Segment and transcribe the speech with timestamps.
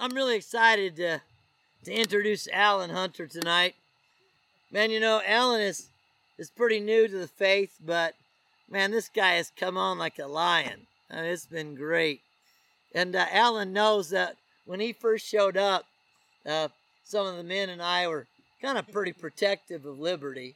[0.00, 1.20] I'm really excited to
[1.84, 3.74] to introduce Alan Hunter tonight.
[4.70, 5.88] Man, you know, Alan is
[6.38, 8.14] is pretty new to the faith, but
[8.70, 10.86] man, this guy has come on like a lion.
[11.10, 12.20] I mean, it's been great.
[12.94, 15.84] And uh, Alan knows that when he first showed up,
[16.46, 16.68] uh,
[17.02, 18.28] some of the men and I were
[18.62, 20.54] kind of pretty protective of Liberty.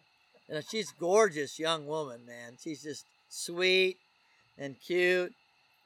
[0.49, 2.59] And she's a gorgeous young woman, man.
[2.63, 3.97] She's just sweet
[4.57, 5.33] and cute.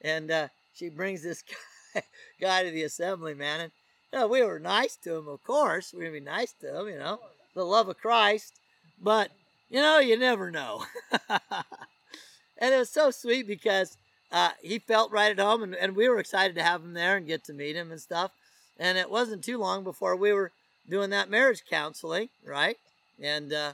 [0.01, 1.43] And uh, she brings this
[2.41, 3.61] guy, to the assembly, man.
[3.61, 3.71] And
[4.11, 5.93] you know, we were nice to him, of course.
[5.93, 7.19] We are gonna be nice to him, you know,
[7.53, 8.53] the love of Christ.
[9.01, 9.31] But
[9.69, 10.85] you know, you never know.
[11.29, 13.97] and it was so sweet because
[14.31, 17.17] uh, he felt right at home, and, and we were excited to have him there
[17.17, 18.31] and get to meet him and stuff.
[18.79, 20.51] And it wasn't too long before we were
[20.89, 22.77] doing that marriage counseling, right?
[23.21, 23.73] And uh,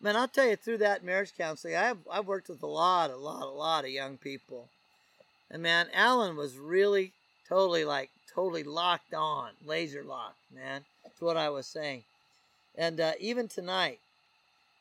[0.00, 3.16] man, I'll tell you, through that marriage counseling, I've I've worked with a lot, a
[3.16, 4.68] lot, a lot of young people,
[5.50, 7.12] and man, Alan was really
[7.48, 10.84] totally like totally locked on, laser locked, man.
[11.02, 12.02] That's what I was saying.
[12.76, 13.98] And uh, even tonight,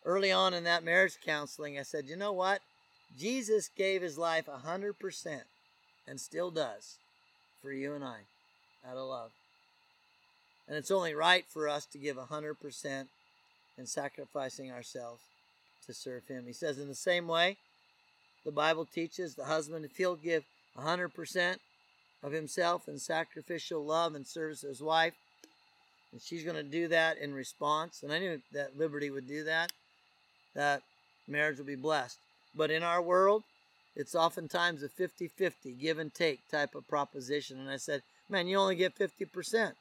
[0.03, 2.59] early on in that marriage counseling, I said, you know what?
[3.17, 5.41] Jesus gave his life 100%
[6.07, 6.97] and still does
[7.61, 8.17] for you and I
[8.87, 9.31] out of love.
[10.67, 13.07] And it's only right for us to give 100%
[13.77, 15.21] in sacrificing ourselves
[15.85, 16.43] to serve him.
[16.45, 17.57] He says, in the same way,
[18.43, 20.43] the Bible teaches the husband, if he'll give
[20.77, 21.57] 100%
[22.25, 25.13] of himself in sacrificial love and service to his wife,
[26.11, 29.43] and she's going to do that in response, and I knew that Liberty would do
[29.43, 29.71] that,
[30.55, 30.81] that
[31.27, 32.17] marriage will be blessed.
[32.55, 33.43] But in our world,
[33.95, 37.59] it's oftentimes a 50 50 give and take type of proposition.
[37.59, 39.73] And I said, man, you only get 50%.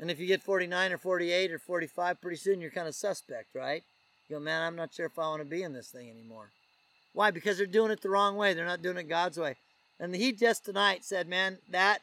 [0.00, 3.54] And if you get 49 or 48 or 45, pretty soon you're kind of suspect,
[3.54, 3.82] right?
[4.28, 6.50] You go, man, I'm not sure if I want to be in this thing anymore.
[7.14, 7.30] Why?
[7.30, 8.54] Because they're doing it the wrong way.
[8.54, 9.56] They're not doing it God's way.
[10.00, 12.02] And he just tonight said, man, that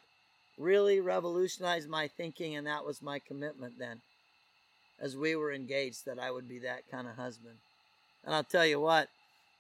[0.58, 4.02] really revolutionized my thinking, and that was my commitment then,
[5.00, 7.56] as we were engaged, that I would be that kind of husband.
[8.26, 9.10] And I'll tell you what,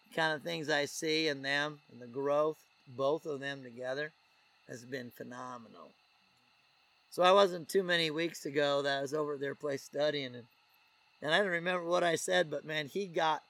[0.10, 4.12] the kind of things I see in them and the growth, both of them together,
[4.68, 5.92] has been phenomenal.
[7.12, 10.36] So I wasn't too many weeks ago that I was over at their place studying,
[10.36, 10.44] and
[11.22, 13.42] and I don't remember what I said, but man, he got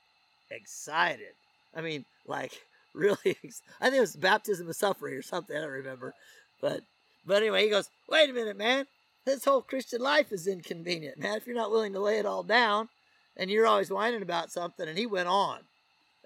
[0.52, 1.34] excited.
[1.76, 2.62] I mean, like
[2.96, 3.18] really.
[3.82, 5.56] I think it was baptism of suffering or something.
[5.56, 6.14] I don't remember,
[6.62, 6.82] but
[7.26, 8.86] but anyway, he goes, "Wait a minute, man.
[9.26, 11.38] This whole Christian life is inconvenient, man.
[11.38, 12.90] If you're not willing to lay it all down,
[13.36, 15.60] and you're always whining about something." And he went on.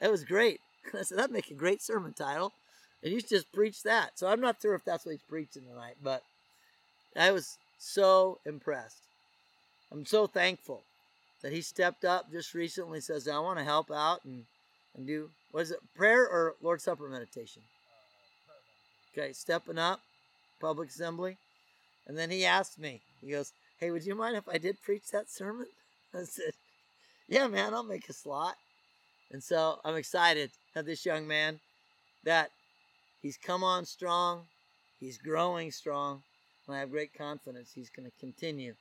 [0.02, 0.62] It was great.
[0.94, 2.53] I said, "That'd make a great sermon title."
[3.01, 4.19] And you should just preach that.
[4.19, 6.22] So I'm not sure if that's what he's preaching tonight, but
[7.16, 9.03] I was so impressed.
[9.91, 10.84] I'm so thankful
[11.41, 14.46] that he stepped up just recently says, I want to help out and,
[14.99, 17.63] and do, was it prayer or Lord's Supper meditation?
[18.49, 20.01] Uh, okay, stepping up,
[20.59, 21.37] public assembly.
[22.05, 25.09] And then he asked me, he goes, Hey, would you mind if I did preach
[25.11, 25.67] that sermon?
[26.13, 26.51] I said,
[27.29, 28.55] Yeah, man, I'll make a slot.
[29.31, 31.61] And so I'm excited that this young man
[32.25, 32.49] that
[33.21, 34.47] he's come on strong,
[34.99, 36.23] he's growing strong,
[36.67, 38.73] and I have great confidence he's going to continue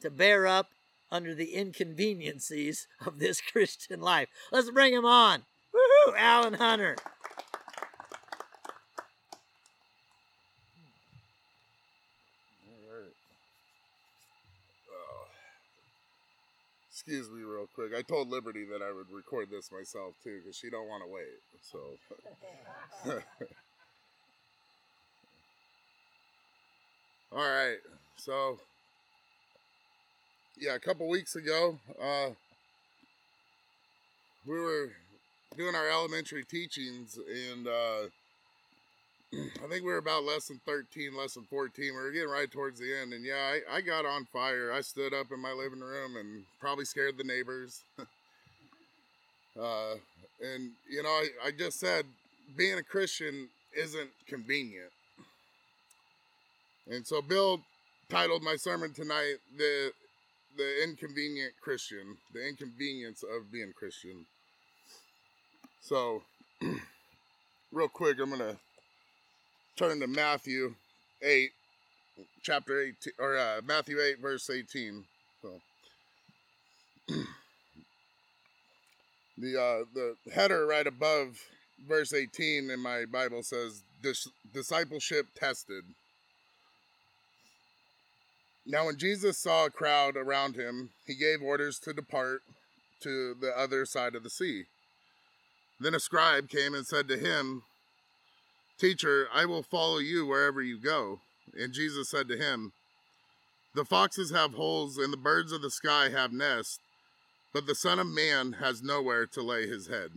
[0.00, 0.68] to bear up
[1.10, 4.28] under the inconveniencies of this Christian life.
[4.52, 5.44] Let's bring him on.
[5.74, 6.96] Woohoo, Alan Hunter.
[12.88, 13.14] Right.
[14.90, 15.26] Oh,
[16.90, 17.92] excuse me real quick.
[17.96, 21.08] I told Liberty that I would record this myself too because she don't want to
[21.10, 21.40] wait.
[21.62, 21.78] So,
[27.32, 27.78] all right.
[28.16, 28.58] So,
[30.60, 32.28] yeah, a couple weeks ago, uh,
[34.46, 34.90] we were
[35.56, 38.02] doing our elementary teachings, and uh,
[39.64, 41.72] I think we were about lesson 13, lesson 14.
[41.78, 44.70] We were getting right towards the end, and yeah, I, I got on fire.
[44.70, 47.82] I stood up in my living room and probably scared the neighbors.
[49.58, 49.94] uh,
[50.42, 52.04] and, you know, I, I just said
[52.54, 54.90] being a Christian isn't convenient.
[56.90, 57.60] And so Bill
[58.10, 59.92] titled my sermon tonight, The
[60.56, 64.26] the inconvenient Christian, the inconvenience of being Christian.
[65.80, 66.22] So,
[67.72, 68.56] real quick, I'm gonna
[69.76, 70.74] turn to Matthew
[71.22, 71.50] eight,
[72.42, 75.04] chapter eighteen, or uh, Matthew eight, verse eighteen.
[75.40, 75.60] So,
[79.38, 81.38] the uh, the header right above
[81.88, 83.82] verse eighteen in my Bible says
[84.52, 85.84] discipleship tested.
[88.66, 92.42] Now, when Jesus saw a crowd around him, he gave orders to depart
[93.00, 94.64] to the other side of the sea.
[95.80, 97.62] Then a scribe came and said to him,
[98.78, 101.20] Teacher, I will follow you wherever you go.
[101.58, 102.72] And Jesus said to him,
[103.74, 106.78] The foxes have holes, and the birds of the sky have nests,
[107.52, 110.10] but the Son of Man has nowhere to lay his head.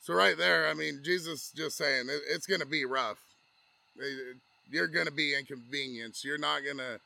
[0.00, 3.18] So, right there, I mean, Jesus just saying it's going to be rough.
[4.70, 6.24] You're going to be inconvenienced.
[6.24, 7.00] You're not going to.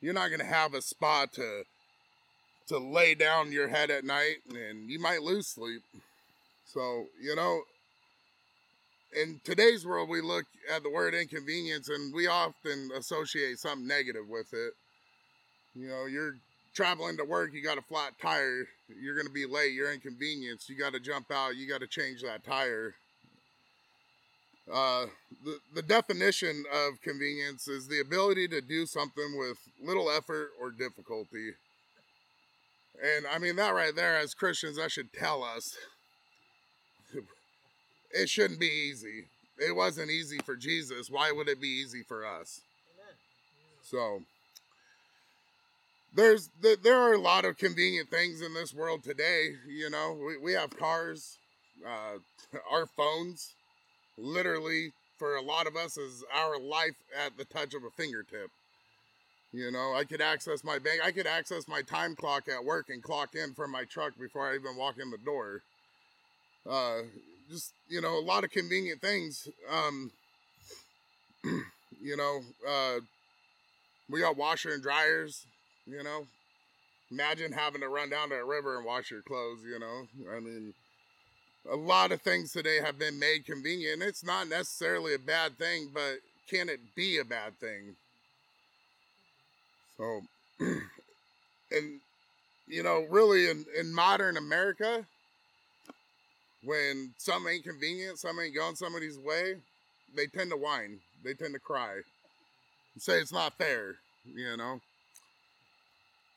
[0.00, 1.62] You're not going to have a spot to
[2.68, 5.82] to lay down your head at night and you might lose sleep.
[6.64, 7.62] So, you know,
[9.14, 14.28] in today's world, we look at the word inconvenience and we often associate something negative
[14.28, 14.72] with it.
[15.74, 16.36] You know, you're
[16.74, 18.66] traveling to work, you got a flat tire,
[19.00, 21.86] you're going to be late, you're inconvenienced, you got to jump out, you got to
[21.86, 22.94] change that tire.
[24.72, 25.06] Uh,
[25.44, 30.70] the, the definition of convenience is the ability to do something with little effort or
[30.70, 31.50] difficulty.
[33.02, 35.76] And I mean, that right there, as Christians, that should tell us
[38.12, 39.26] it shouldn't be easy.
[39.58, 41.10] It wasn't easy for Jesus.
[41.10, 42.62] Why would it be easy for us?
[42.98, 43.14] Amen.
[43.82, 44.22] So,
[46.14, 46.50] there's
[46.82, 49.50] there are a lot of convenient things in this world today.
[49.68, 51.38] You know, we, we have cars,
[51.86, 52.18] uh,
[52.70, 53.54] our phones,
[54.16, 58.50] literally for a lot of us is our life at the touch of a fingertip.
[59.52, 61.00] You know, I could access my bank.
[61.04, 64.50] I could access my time clock at work and clock in from my truck before
[64.50, 65.60] I even walk in the door.
[66.68, 67.02] Uh,
[67.50, 69.48] just you know, a lot of convenient things.
[69.70, 70.10] Um,
[71.44, 73.00] you know, uh,
[74.08, 75.46] we got washer and dryers.
[75.86, 76.26] You know,
[77.10, 79.60] imagine having to run down to a river and wash your clothes.
[79.64, 80.72] You know, I mean,
[81.70, 84.02] a lot of things today have been made convenient.
[84.02, 86.18] It's not necessarily a bad thing, but
[86.48, 87.96] can it be a bad thing?
[89.96, 90.22] So,
[90.60, 92.00] and
[92.66, 95.04] you know, really in, in modern America,
[96.64, 99.54] when some ain't convenient, some ain't going somebody's way,
[100.14, 100.98] they tend to whine.
[101.24, 101.94] They tend to cry.
[102.94, 104.80] And say it's not fair, you know.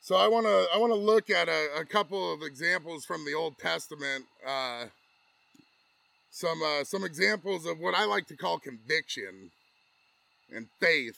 [0.00, 3.24] So I want to I want to look at a, a, couple of examples from
[3.24, 4.24] the Old Testament.
[4.46, 4.84] Uh,
[6.36, 9.52] some uh, some examples of what I like to call conviction
[10.54, 11.16] and faith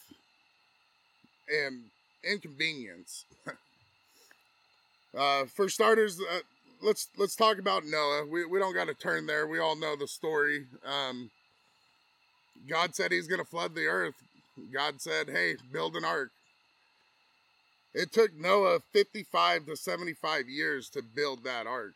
[1.52, 1.82] and
[2.22, 3.24] inconvenience.
[5.18, 6.38] uh, for starters, uh,
[6.80, 8.26] let's let's talk about Noah.
[8.30, 9.48] We we don't got to turn there.
[9.48, 10.66] We all know the story.
[10.86, 11.30] Um,
[12.68, 14.14] God said He's going to flood the earth.
[14.72, 16.30] God said, "Hey, build an ark."
[17.92, 21.94] It took Noah 55 to 75 years to build that ark.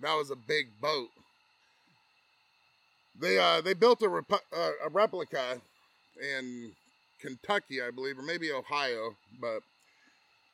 [0.00, 1.08] That was a big boat.
[3.20, 5.60] They uh they built a, rep- uh, a replica
[6.20, 6.72] in
[7.20, 9.16] Kentucky, I believe, or maybe Ohio.
[9.40, 9.60] But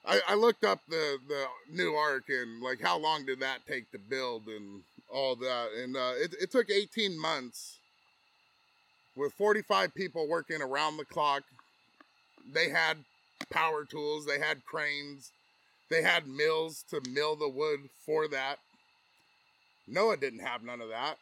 [0.05, 3.91] I, I looked up the the new ark and like how long did that take
[3.93, 7.79] to build and all that, and uh, it it took 18 months
[9.17, 11.43] with 45 people working around the clock.
[12.53, 12.99] They had
[13.51, 15.31] power tools, they had cranes,
[15.91, 18.59] they had mills to mill the wood for that.
[19.87, 21.19] Noah didn't have none of that.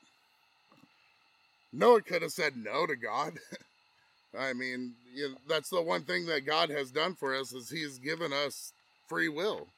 [1.73, 3.39] Noah could have said no to God.
[4.39, 7.71] I mean, you know, that's the one thing that God has done for us is
[7.71, 8.73] He's given us
[9.09, 9.69] free will.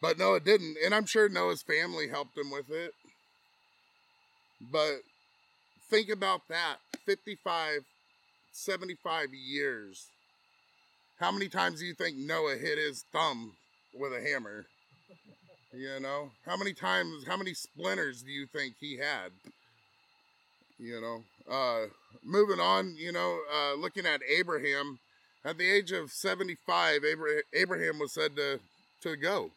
[0.00, 2.92] But Noah didn't, and I'm sure Noah's family helped him with it.
[4.60, 4.96] But
[5.88, 6.76] think about that
[7.06, 7.84] 55,
[8.52, 10.08] 75 years.
[11.18, 13.54] How many times do you think Noah hit his thumb
[13.94, 14.66] with a hammer?
[15.72, 19.30] You know, how many times, how many splinters do you think he had?
[20.84, 21.86] You know, uh,
[22.22, 24.98] moving on, you know, uh, looking at Abraham,
[25.42, 27.00] at the age of 75,
[27.54, 28.60] Abraham was said to,
[29.00, 29.50] to go.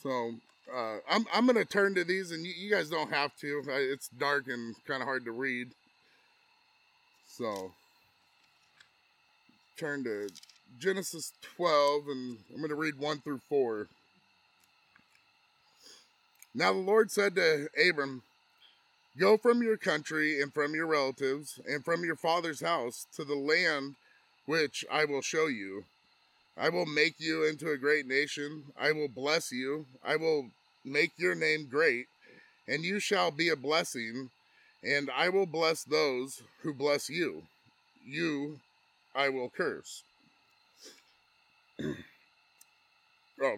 [0.00, 0.34] So
[0.72, 3.64] uh, I'm, I'm going to turn to these, and you, you, guys don't have to.
[3.66, 5.70] It's dark and kind of hard to read.
[7.26, 7.72] So
[9.76, 10.28] turn to
[10.78, 13.88] Genesis 12, and I'm going to read 1 through 4.
[16.54, 18.22] Now the Lord said to Abram,
[19.16, 23.36] Go from your country and from your relatives and from your father's house to the
[23.36, 23.94] land
[24.46, 25.84] which I will show you.
[26.56, 28.64] I will make you into a great nation.
[28.76, 29.86] I will bless you.
[30.04, 30.50] I will
[30.84, 32.06] make your name great,
[32.68, 34.30] and you shall be a blessing.
[34.82, 37.44] And I will bless those who bless you.
[38.04, 38.60] You
[39.14, 40.02] I will curse.
[41.80, 41.94] oh,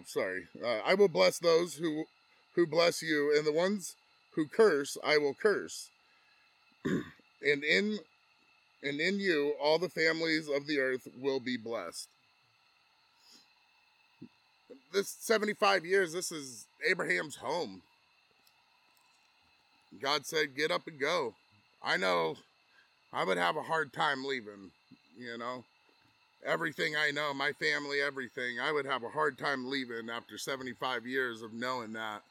[0.05, 0.47] sorry.
[0.63, 2.05] Uh, I will bless those who
[2.55, 3.95] who bless you, and the ones
[4.37, 5.89] who curse, I will curse.
[6.85, 7.97] and in
[8.83, 12.07] and in you all the families of the earth will be blessed.
[14.93, 17.81] This 75 years, this is Abraham's home.
[19.99, 21.33] God said, Get up and go.
[21.83, 22.35] I know
[23.11, 24.71] I would have a hard time leaving,
[25.17, 25.63] you know.
[26.45, 31.07] Everything I know, my family, everything, I would have a hard time leaving after 75
[31.07, 32.21] years of knowing that.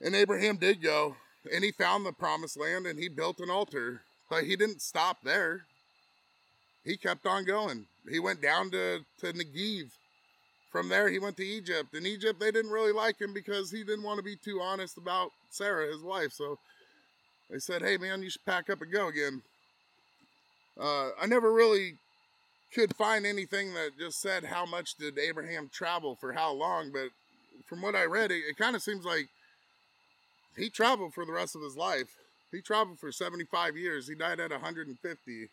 [0.00, 1.16] And Abraham did go,
[1.52, 5.18] and he found the promised land and he built an altar, but he didn't stop
[5.22, 5.62] there.
[6.84, 7.86] He kept on going.
[8.10, 9.90] He went down to, to Negev.
[10.70, 11.94] From there, he went to Egypt.
[11.94, 14.96] In Egypt, they didn't really like him because he didn't want to be too honest
[14.96, 16.32] about Sarah, his wife.
[16.32, 16.58] So
[17.50, 19.42] they said, hey, man, you should pack up and go again.
[20.80, 21.94] Uh, I never really
[22.72, 27.08] could find anything that just said how much did Abraham travel for how long, but
[27.66, 29.28] from what I read, it, it kind of seems like
[30.60, 32.16] he traveled for the rest of his life.
[32.52, 34.06] He traveled for 75 years.
[34.08, 35.48] He died at 150,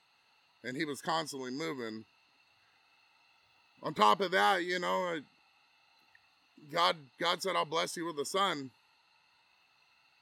[0.64, 2.06] and he was constantly moving.
[3.84, 5.20] On top of that, you know, uh,
[6.72, 8.72] God God said, "I'll bless you with a son."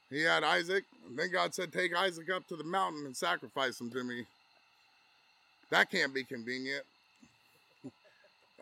[0.10, 3.80] He had Isaac, and then God said, "Take Isaac up to the mountain and sacrifice
[3.80, 4.28] him to me."
[5.70, 6.86] That can't be convenient.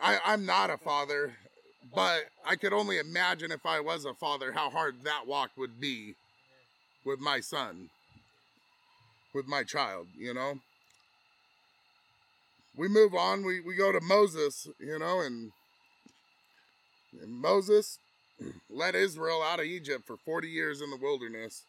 [0.02, 1.36] I, I'm not a father,
[1.96, 5.80] but I could only imagine if I was a father how hard that walk would
[5.80, 6.16] be
[7.06, 7.90] with my son,
[9.34, 10.60] with my child, you know?
[12.76, 15.52] We move on, we, we go to Moses, you know, and,
[17.22, 18.00] and Moses
[18.70, 21.64] led Israel out of Egypt for 40 years in the wilderness.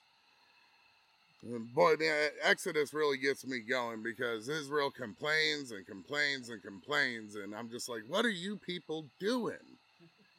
[1.43, 7.35] And boy, man, Exodus really gets me going because Israel complains and complains and complains.
[7.35, 9.74] And I'm just like, what are you people doing?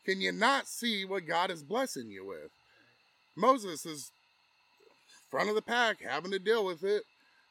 [0.05, 2.51] Can you not see what God is blessing you with?
[3.35, 4.11] Moses is
[5.31, 7.03] front of the pack, having to deal with it.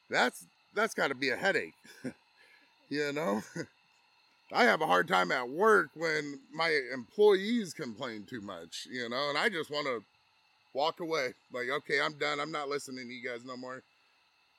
[0.08, 1.74] That's that's got to be a headache.
[2.88, 3.42] you know?
[4.52, 9.30] I have a hard time at work when my employees complain too much, you know,
[9.30, 10.04] and I just want to
[10.74, 11.32] walk away.
[11.52, 12.38] Like, okay, I'm done.
[12.38, 13.82] I'm not listening to you guys no more.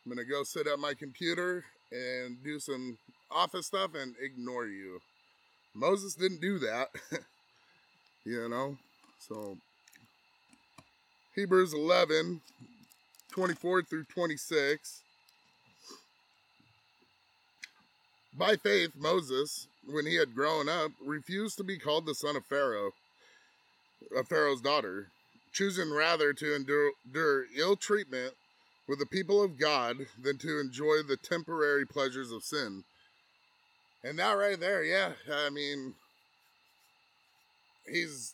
[0.06, 2.98] I'm going to go sit at my computer and do some
[3.32, 5.00] office stuff and ignore you.
[5.74, 6.90] Moses didn't do that,
[8.26, 8.78] you know?
[9.20, 9.58] So,
[11.36, 12.42] Hebrews 11
[13.32, 15.02] 24 through 26.
[18.38, 22.46] By faith, Moses, when he had grown up, refused to be called the son of
[22.46, 22.92] Pharaoh,
[24.16, 25.08] of Pharaoh's daughter
[25.56, 28.34] choosing rather to endure, endure ill treatment
[28.88, 32.84] with the people of God than to enjoy the temporary pleasures of sin.
[34.04, 35.96] And that right there, yeah, I mean,
[37.88, 38.34] he's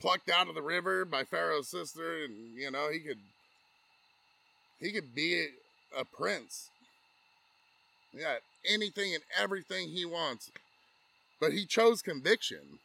[0.00, 3.18] plucked out of the river by Pharaoh's sister, and you know he could
[4.80, 5.48] he could be
[5.96, 6.68] a prince.
[8.12, 8.36] Yeah,
[8.68, 10.50] anything and everything he wants,
[11.40, 12.78] but he chose conviction.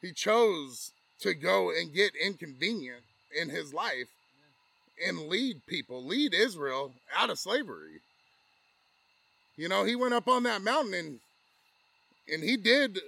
[0.00, 3.02] He chose to go and get inconvenient
[3.40, 4.08] in his life
[5.04, 8.00] and lead people, lead Israel out of slavery.
[9.56, 11.20] You know, he went up on that mountain and
[12.32, 12.98] and he did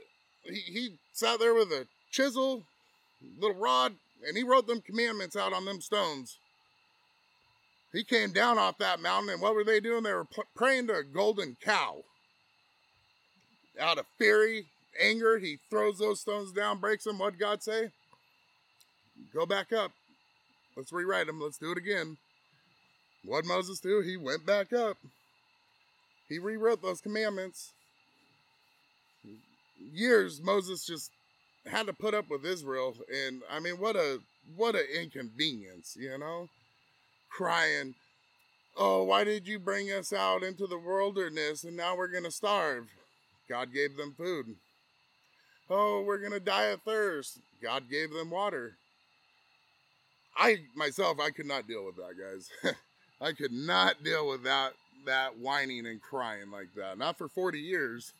[0.45, 2.63] he, he sat there with a chisel,
[3.39, 3.95] little rod,
[4.27, 6.39] and he wrote them commandments out on them stones.
[7.93, 10.03] He came down off that mountain, and what were they doing?
[10.03, 11.99] They were praying to a golden cow.
[13.81, 14.67] Out of fury,
[15.01, 17.19] anger, he throws those stones down, breaks them.
[17.19, 17.91] What'd God say?
[19.33, 19.93] Go back up.
[20.77, 21.41] Let's rewrite them.
[21.41, 22.17] Let's do it again.
[23.25, 24.01] What Moses do?
[24.01, 24.97] He went back up.
[26.29, 27.74] He rewrote those commandments.
[29.93, 31.11] Years Moses just
[31.67, 34.21] had to put up with Israel, and I mean, what a
[34.57, 36.49] what an inconvenience, you know,
[37.31, 37.95] crying,
[38.77, 42.89] "Oh, why did you bring us out into the wilderness, and now we're gonna starve?"
[43.49, 44.57] God gave them food.
[45.71, 47.39] Oh, we're gonna die of thirst.
[47.63, 48.77] God gave them water.
[50.37, 52.75] I myself, I could not deal with that, guys.
[53.21, 54.75] I could not deal with that
[55.07, 56.99] that whining and crying like that.
[56.99, 58.13] Not for 40 years.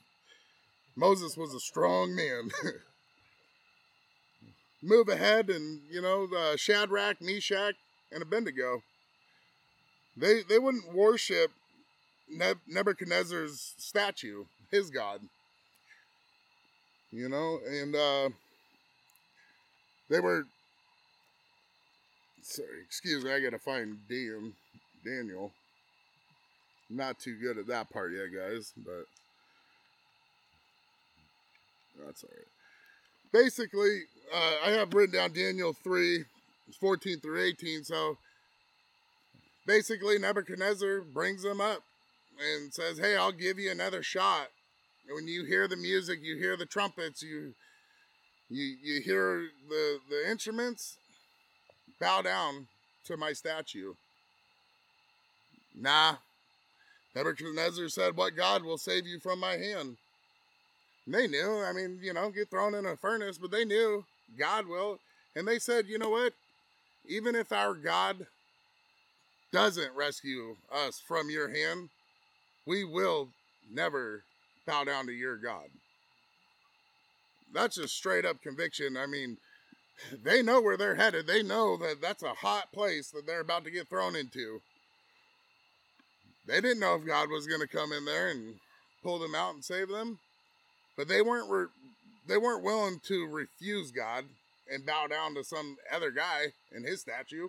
[0.97, 2.51] Moses was a strong man.
[4.83, 7.75] Move ahead, and you know, the Shadrach, Meshach,
[8.13, 8.83] and Abednego.
[10.17, 11.51] They they wouldn't worship
[12.67, 15.21] Nebuchadnezzar's statue, his god.
[17.11, 18.29] You know, and uh,
[20.11, 20.45] they were
[22.43, 24.53] sorry, excuse me, I gotta find Dan,
[25.05, 25.53] Daniel.
[26.91, 29.07] Not too good at that part yet, guys, but
[32.05, 32.47] that's all right.
[33.33, 36.25] Basically, uh, I have written down Daniel 3,
[36.81, 37.85] 14 through 18.
[37.85, 38.19] So
[39.67, 41.83] basically, Nebuchadnezzar brings them up
[42.39, 44.49] and says, Hey, I'll give you another shot.
[45.07, 47.55] And when you hear the music, you hear the trumpets, you
[48.49, 50.97] you you hear the the instruments,
[52.01, 52.69] bow down
[53.07, 53.95] to my statue.
[55.75, 56.17] Nah.
[57.15, 59.97] Nebuchadnezzar said, What God will save you from my hand?
[61.07, 61.63] They knew.
[61.63, 64.05] I mean, you know, get thrown in a furnace, but they knew
[64.39, 64.99] God will.
[65.37, 66.33] And they said, You know what?
[67.07, 68.27] Even if our God
[69.53, 71.91] doesn't rescue us from your hand,
[72.67, 73.29] we will
[73.71, 74.25] never
[74.67, 75.67] bow down to your God.
[77.53, 78.97] That's just straight up conviction.
[78.97, 79.37] I mean,
[80.25, 81.27] they know where they're headed.
[81.27, 84.61] They know that that's a hot place that they're about to get thrown into.
[86.47, 88.57] They didn't know if God was going to come in there and
[89.03, 90.19] pull them out and save them,
[90.97, 91.67] but they weren't re-
[92.27, 94.25] they weren't willing to refuse God
[94.71, 97.49] and bow down to some other guy in his statue.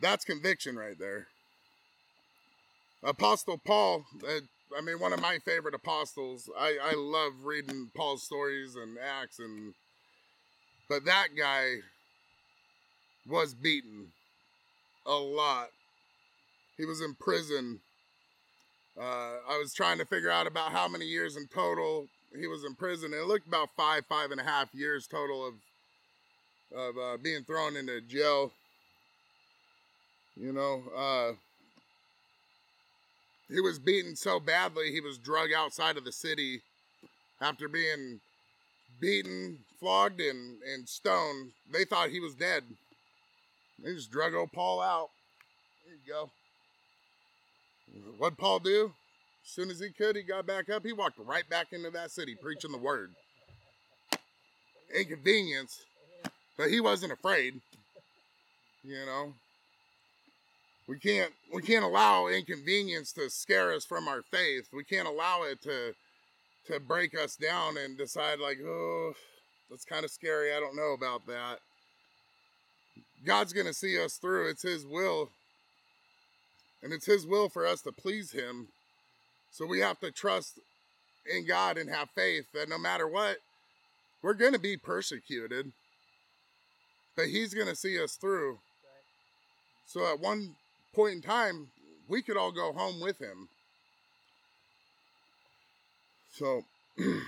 [0.00, 1.28] That's conviction right there.
[3.02, 4.40] Apostle Paul, uh,
[4.76, 6.50] I mean, one of my favorite apostles.
[6.58, 9.74] I, I love reading Paul's stories and Acts, and
[10.88, 11.76] but that guy
[13.26, 14.08] was beaten
[15.06, 15.68] a lot.
[16.76, 17.80] He was in prison.
[18.98, 22.06] Uh, I was trying to figure out about how many years in total
[22.38, 23.12] he was in prison.
[23.12, 25.54] It looked about five, five and a half years total of
[26.74, 28.52] of uh, being thrown into jail.
[30.36, 31.32] You know, uh,
[33.48, 36.62] he was beaten so badly he was drug outside of the city
[37.40, 38.20] after being
[39.00, 41.52] beaten, flogged, and, and stoned.
[41.70, 42.64] They thought he was dead.
[43.82, 45.10] They just drug old Paul out.
[45.84, 46.30] There you go.
[48.18, 48.92] What'd Paul do?
[49.44, 50.84] As soon as he could, he got back up.
[50.84, 53.12] He walked right back into that city preaching the word.
[54.94, 55.84] Inconvenience,
[56.56, 57.60] but he wasn't afraid.
[58.82, 59.34] You know,
[60.88, 64.68] we can't we can't allow inconvenience to scare us from our faith.
[64.72, 65.94] We can't allow it to
[66.66, 69.12] to break us down and decide like, oh,
[69.70, 70.52] that's kind of scary.
[70.52, 71.58] I don't know about that.
[73.24, 74.50] God's going to see us through.
[74.50, 75.30] It's his will.
[76.86, 78.68] And it's his will for us to please him.
[79.50, 80.60] So we have to trust
[81.28, 83.38] in God and have faith that no matter what,
[84.22, 85.72] we're going to be persecuted.
[87.16, 88.60] But he's going to see us through.
[89.84, 90.54] So at one
[90.94, 91.70] point in time,
[92.06, 93.48] we could all go home with him.
[96.30, 96.62] So,
[96.98, 97.24] in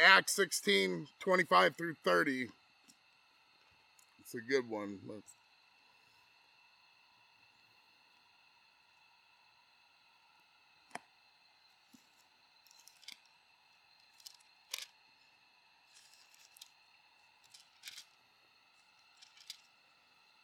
[0.00, 2.50] Acts 16 25 through 30,
[4.28, 4.98] it's a good one.
[5.08, 5.22] Let's,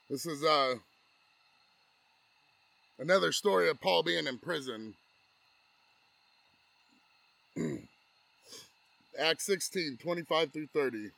[0.09, 0.77] This is uh
[2.99, 4.95] another story of Paul being in prison.
[9.19, 11.11] Acts 16, 25 through 30.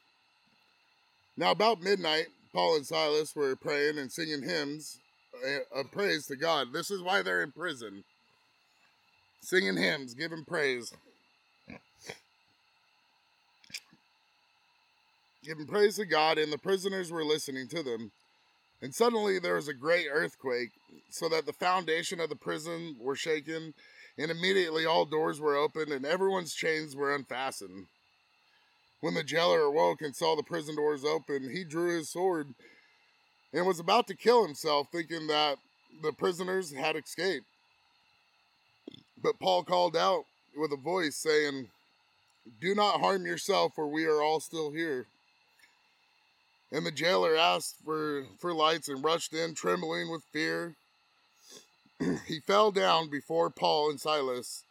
[1.37, 2.27] Now, about midnight,
[2.57, 4.99] Paul and Silas were praying and singing hymns
[5.47, 6.69] uh, of praise to God.
[6.73, 8.03] This is why they're in prison.
[9.43, 10.91] Singing hymns, giving praise.
[15.45, 18.11] Giving praise to God, and the prisoners were listening to them.
[18.81, 20.71] And suddenly there was a great earthquake,
[21.11, 23.75] so that the foundation of the prison were shaken,
[24.17, 27.85] and immediately all doors were opened, and everyone's chains were unfastened.
[29.01, 32.55] When the jailer awoke and saw the prison doors open, he drew his sword
[33.53, 35.59] and was about to kill himself, thinking that
[36.03, 37.47] the prisoners had escaped.
[39.23, 40.25] But Paul called out
[40.57, 41.69] with a voice, saying,
[42.61, 45.07] Do not harm yourself, for we are all still here.
[46.73, 50.75] And the jailer asked for, for lights and rushed in, trembling with fear.
[52.27, 54.65] he fell down before Paul and Silas.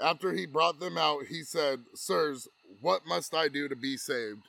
[0.00, 2.48] After he brought them out, he said, Sirs,
[2.80, 4.42] what must I do to be saved?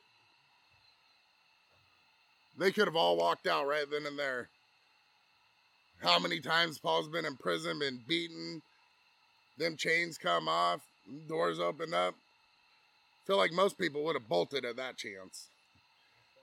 [2.57, 4.49] They could have all walked out right then and there.
[6.01, 8.61] How many times Paul's been in prison, been beaten,
[9.57, 10.81] them chains come off,
[11.27, 12.15] doors open up.
[13.25, 15.47] feel like most people would have bolted at that chance.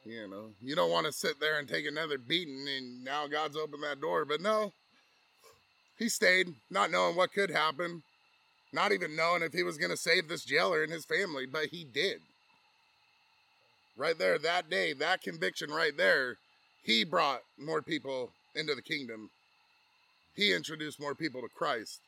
[0.04, 3.56] You know, you don't want to sit there and take another beating and now God's
[3.56, 4.24] opened that door.
[4.24, 4.72] But no,
[5.98, 8.02] he stayed, not knowing what could happen,
[8.76, 11.68] not even knowing if he was going to save this jailer and his family, but
[11.68, 12.20] he did.
[13.96, 16.36] Right there, that day, that conviction right there,
[16.84, 19.30] he brought more people into the kingdom.
[20.34, 22.00] He introduced more people to Christ.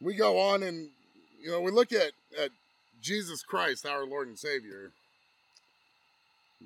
[0.00, 0.90] we go on and
[1.40, 2.50] you know we look at, at
[3.00, 4.92] jesus christ our lord and savior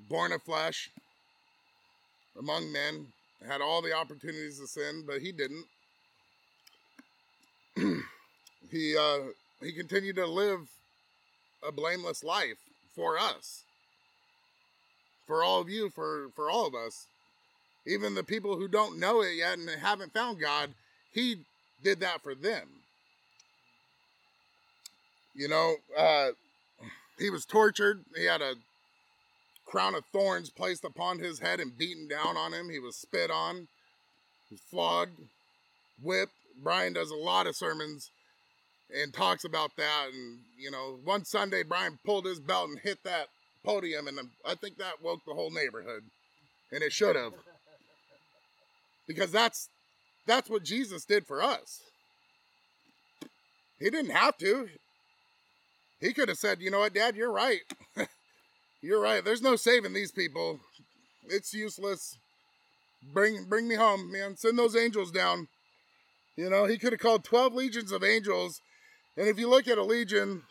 [0.08, 0.90] born of flesh
[2.38, 3.06] among men
[3.46, 5.64] had all the opportunities to sin, but he didn't.
[8.70, 9.18] he uh,
[9.60, 10.68] he continued to live
[11.66, 12.58] a blameless life
[12.94, 13.62] for us,
[15.26, 17.06] for all of you, for for all of us,
[17.86, 20.70] even the people who don't know it yet and haven't found God.
[21.12, 21.36] He
[21.82, 22.68] did that for them.
[25.34, 26.28] You know, uh,
[27.18, 28.04] he was tortured.
[28.16, 28.54] He had a
[29.70, 32.68] crown of thorns placed upon his head and beaten down on him.
[32.68, 33.68] He was spit on,
[34.48, 35.20] he was flogged,
[36.02, 36.32] whipped.
[36.62, 38.10] Brian does a lot of sermons
[38.92, 40.08] and talks about that.
[40.12, 43.28] And, you know, one Sunday, Brian pulled his belt and hit that
[43.64, 46.02] podium, and I think that woke the whole neighborhood.
[46.72, 47.32] And it should have.
[49.06, 49.68] Because that's
[50.26, 51.80] that's what Jesus did for us.
[53.78, 54.68] He didn't have to.
[56.00, 57.60] He could have said, you know what, Dad, you're right.
[58.82, 59.24] you're right.
[59.24, 60.60] There's no saving these people.
[61.28, 62.16] It's useless.
[63.12, 64.36] Bring bring me home, man.
[64.36, 65.48] Send those angels down.
[66.36, 68.60] You know, he could have called 12 legions of angels.
[69.16, 70.42] And if you look at a legion,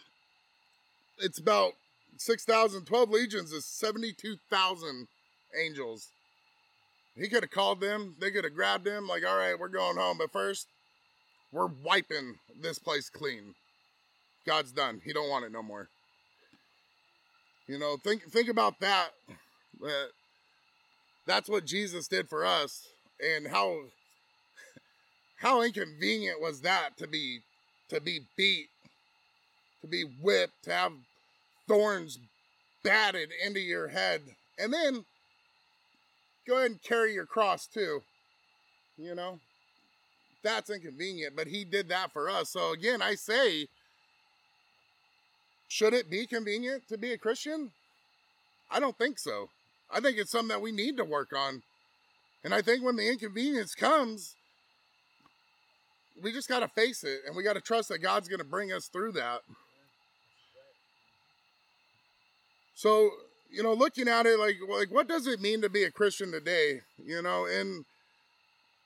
[1.18, 1.74] it's about
[2.18, 2.86] 6,000.
[2.86, 5.08] 12 legions is 72,000
[5.60, 6.10] angels.
[7.16, 8.16] He could have called them.
[8.20, 10.18] They could have grabbed him, like, all right, we're going home.
[10.18, 10.68] But first,
[11.52, 13.56] we're wiping this place clean.
[14.46, 15.02] God's done.
[15.04, 15.90] He don't want it no more.
[17.70, 19.10] You know, think think about that.
[21.28, 22.88] That's what Jesus did for us,
[23.24, 23.82] and how
[25.38, 27.42] how inconvenient was that to be
[27.90, 28.70] to be beat,
[29.82, 30.94] to be whipped, to have
[31.68, 32.18] thorns
[32.84, 34.22] batted into your head,
[34.58, 35.06] and then
[36.48, 38.02] go ahead and carry your cross too.
[38.98, 39.38] You know,
[40.44, 42.50] that's inconvenient, but he did that for us.
[42.50, 43.68] So again, I say
[45.70, 47.72] should it be convenient to be a Christian?
[48.70, 49.50] I don't think so.
[49.90, 51.62] I think it's something that we need to work on.
[52.44, 54.36] And I think when the inconvenience comes,
[56.22, 58.46] we just got to face it and we got to trust that God's going to
[58.46, 59.42] bring us through that.
[62.74, 63.12] So,
[63.52, 66.32] you know, looking at it like like what does it mean to be a Christian
[66.32, 66.82] today?
[66.98, 67.86] You know, and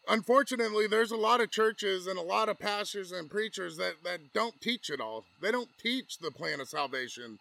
[0.07, 4.33] unfortunately, there's a lot of churches and a lot of pastors and preachers that, that
[4.33, 5.25] don't teach it all.
[5.41, 7.39] They don't teach the plan of salvation.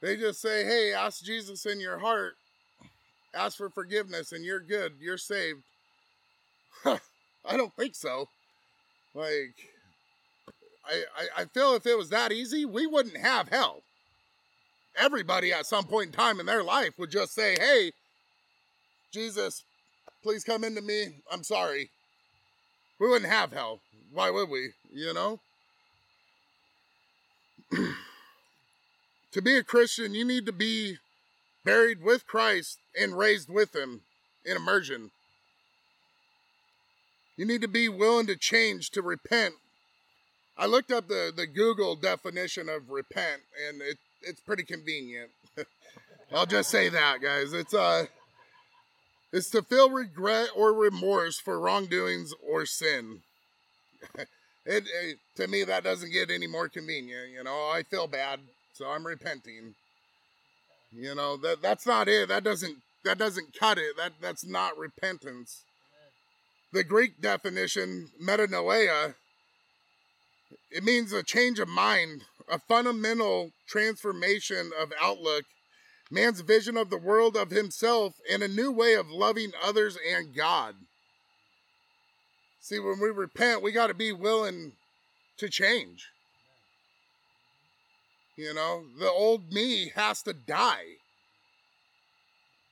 [0.00, 2.34] They just say, hey, ask Jesus in your heart,
[3.34, 5.62] ask for forgiveness, and you're good, you're saved.
[6.84, 8.28] I don't think so.
[9.14, 9.54] Like,
[10.84, 13.82] I, I, I feel if it was that easy, we wouldn't have hell.
[14.96, 17.92] Everybody at some point in time in their life would just say, hey,
[19.12, 19.64] Jesus,
[20.22, 21.16] Please come into me.
[21.30, 21.90] I'm sorry.
[22.98, 23.80] We wouldn't have hell.
[24.12, 24.70] Why would we?
[24.92, 25.40] You know?
[29.32, 30.98] to be a Christian, you need to be
[31.64, 34.02] buried with Christ and raised with Him
[34.44, 35.10] in immersion.
[37.36, 39.54] You need to be willing to change, to repent.
[40.56, 45.30] I looked up the, the Google definition of repent, and it, it's pretty convenient.
[46.32, 47.52] I'll just say that, guys.
[47.52, 48.06] It's uh
[49.32, 53.22] is to feel regret or remorse for wrongdoings or sin.
[54.18, 54.28] it,
[54.66, 57.30] it, to me that doesn't get any more convenient.
[57.32, 58.40] You know, I feel bad,
[58.74, 59.74] so I'm repenting.
[60.92, 62.28] You know that that's not it.
[62.28, 63.96] That doesn't that doesn't cut it.
[63.96, 65.62] That that's not repentance.
[66.72, 69.14] The Greek definition, metanoia,
[70.70, 75.44] it means a change of mind, a fundamental transformation of outlook
[76.12, 80.34] man's vision of the world, of himself, and a new way of loving others and
[80.34, 80.74] God.
[82.60, 84.72] See, when we repent, we got to be willing
[85.38, 86.10] to change.
[88.36, 90.98] You know, the old me has to die.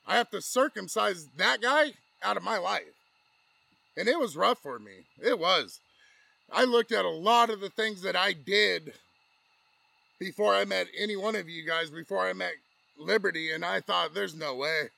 [0.06, 2.94] I have to circumcise that guy out of my life.
[3.96, 5.06] And it was rough for me.
[5.22, 5.80] It was.
[6.52, 8.94] I looked at a lot of the things that I did
[10.18, 12.52] before I met any one of you guys, before I met
[13.00, 14.90] Liberty, and I thought, there's no way.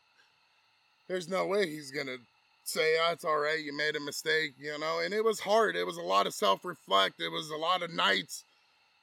[1.09, 2.19] There's no way he's going to
[2.65, 5.01] say, oh, it's all right, you made a mistake, you know?
[5.05, 5.77] And it was hard.
[5.77, 7.21] It was a lot of self reflect.
[7.21, 8.45] It was a lot of nights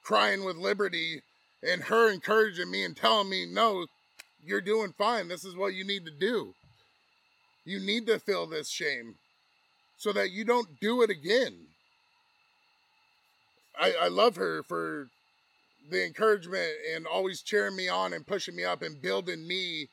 [0.03, 1.21] crying with Liberty
[1.61, 3.85] and her encouraging me and telling me, no,
[4.43, 5.27] you're doing fine.
[5.27, 6.53] This is what you need to do.
[7.65, 9.15] You need to feel this shame
[9.97, 11.67] so that you don't do it again.
[13.79, 15.09] I, I love her for
[15.89, 19.89] the encouragement and always cheering me on and pushing me up and building me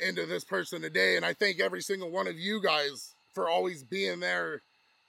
[0.00, 1.16] into this person today.
[1.16, 4.62] And I thank every single one of you guys for always being there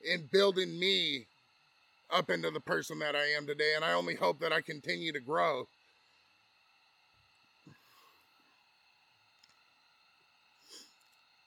[0.09, 1.27] and building me
[2.11, 3.73] up into the person that I am today.
[3.75, 5.67] And I only hope that I continue to grow.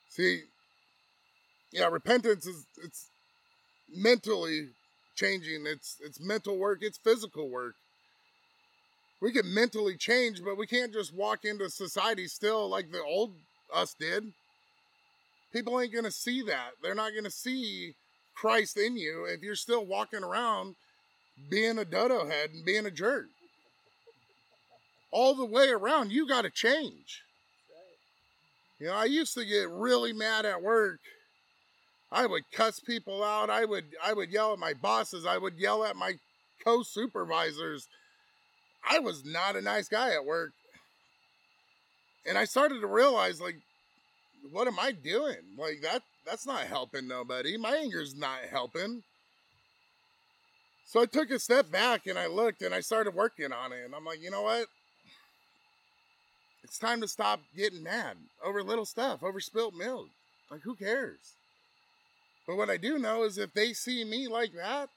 [0.09, 0.41] See,
[1.71, 3.09] yeah, repentance is it's
[3.89, 4.69] mentally
[5.15, 5.65] changing.
[5.65, 6.79] It's it's mental work.
[6.81, 7.75] It's physical work.
[9.21, 13.33] We can mentally change, but we can't just walk into society still like the old
[13.73, 14.31] us did.
[15.51, 16.71] People ain't gonna see that.
[16.81, 17.95] They're not gonna see
[18.35, 20.75] Christ in you if you're still walking around
[21.49, 23.27] being a dodo head and being a jerk.
[25.11, 27.23] All the way around, you got to change.
[28.79, 30.99] You know, I used to get really mad at work.
[32.11, 33.49] I would cuss people out.
[33.49, 35.25] I would I would yell at my bosses.
[35.25, 36.13] I would yell at my
[36.63, 37.87] co-supervisors.
[38.89, 40.51] I was not a nice guy at work.
[42.27, 43.55] And I started to realize like
[44.51, 45.37] what am I doing?
[45.57, 47.57] Like that that's not helping nobody.
[47.57, 49.03] My anger's not helping.
[50.85, 53.85] So I took a step back and I looked and I started working on it.
[53.85, 54.65] And I'm like, you know what?
[56.63, 60.07] It's time to stop getting mad over little stuff, over spilt milk.
[60.49, 61.35] Like, who cares?
[62.47, 64.89] But what I do know is if they see me like that,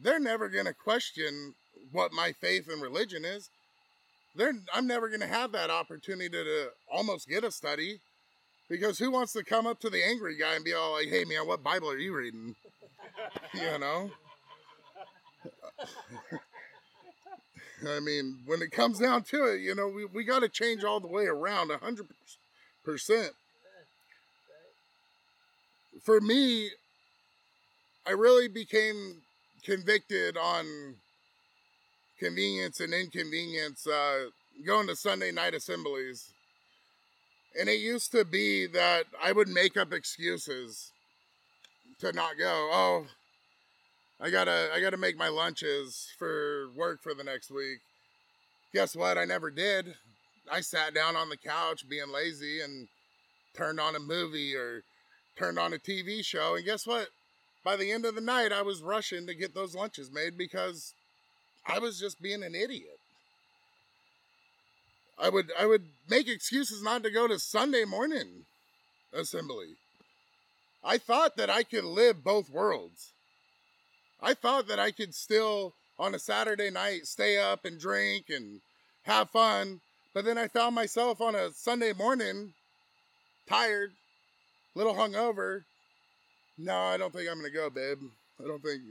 [0.00, 1.54] they're never going to question
[1.92, 3.50] what my faith and religion is.
[4.34, 8.00] They're, I'm never going to have that opportunity to, to almost get a study
[8.68, 11.24] because who wants to come up to the angry guy and be all like, hey
[11.24, 12.54] man, what Bible are you reading?
[13.54, 14.10] you know?
[17.88, 20.82] I mean, when it comes down to it, you know, we, we got to change
[20.82, 23.28] all the way around 100%.
[26.02, 26.70] For me,
[28.06, 29.22] I really became
[29.62, 30.96] convicted on
[32.18, 34.26] convenience and inconvenience uh,
[34.66, 36.32] going to Sunday night assemblies.
[37.58, 40.92] And it used to be that I would make up excuses
[42.00, 42.68] to not go.
[42.72, 43.06] Oh,
[44.20, 47.78] I gotta I gotta make my lunches for work for the next week.
[48.72, 49.16] Guess what?
[49.16, 49.94] I never did.
[50.50, 52.88] I sat down on the couch being lazy and
[53.56, 54.82] turned on a movie or
[55.36, 56.54] turned on a TV show.
[56.54, 57.08] And guess what?
[57.64, 60.94] By the end of the night, I was rushing to get those lunches made because
[61.66, 62.98] I was just being an idiot.
[65.18, 68.44] I would I would make excuses not to go to Sunday morning
[69.12, 69.76] assembly.
[70.84, 73.12] I thought that I could live both worlds.
[74.22, 78.60] I thought that I could still on a Saturday night stay up and drink and
[79.02, 79.80] have fun,
[80.14, 82.52] but then I found myself on a Sunday morning
[83.48, 83.90] tired,
[84.74, 85.62] little hungover.
[86.56, 87.98] No, I don't think I'm gonna go, babe.
[88.42, 88.82] I don't think.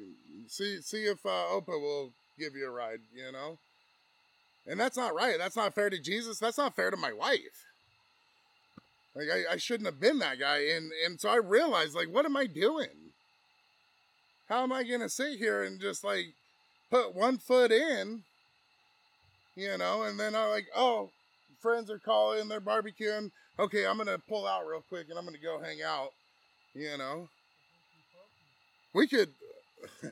[0.48, 3.00] See, see if uh, Opa will give you a ride.
[3.13, 3.58] You know,
[4.65, 5.38] and that's not right.
[5.38, 6.39] That's not fair to Jesus.
[6.39, 7.65] That's not fair to my wife.
[9.15, 12.26] Like I, I shouldn't have been that guy, and and so I realized, like, what
[12.26, 13.08] am I doing?
[14.47, 16.34] how am I to sit here and just like
[16.89, 18.23] put one foot in,
[19.56, 21.12] you know, and then I'm like, oh,
[21.60, 23.32] friends are calling, they're barbecuing.
[23.60, 26.10] Okay, I'm to pull out real quick and I'm to go hang out,
[26.73, 27.28] you know.
[28.93, 29.30] We could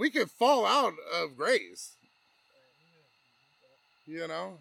[0.00, 1.94] we could fall out of grace.
[4.06, 4.54] You know?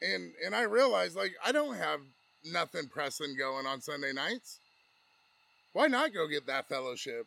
[0.00, 2.00] And and I realized like I don't have
[2.44, 4.60] nothing pressing going on Sunday nights.
[5.72, 7.26] Why not go get that fellowship?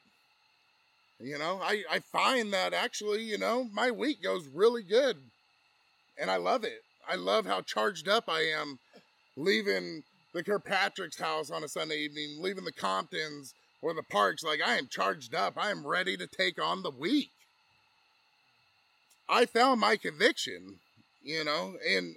[1.20, 5.18] You know, I, I find that actually, you know, my week goes really good.
[6.20, 6.82] And I love it.
[7.08, 8.80] I love how charged up I am
[9.36, 14.44] leaving the Kirkpatrick's house on a Sunday evening, leaving the Comptons or the parks.
[14.44, 15.54] Like, I am charged up.
[15.58, 17.32] I am ready to take on the week.
[19.28, 20.80] I found my conviction,
[21.24, 22.16] you know, and